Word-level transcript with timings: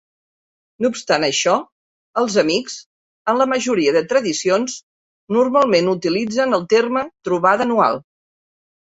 No 0.83 0.89
obstant 0.93 1.23
això, 1.25 1.51
els 2.21 2.37
amics, 2.41 2.77
en 3.33 3.37
la 3.41 3.45
majoria 3.51 3.93
de 3.97 4.01
tradicions, 4.13 4.77
normalment 5.37 5.91
utilitzen 5.91 6.57
el 6.59 6.65
terme 6.73 7.05
trobada 7.29 7.67
anual. 7.69 8.01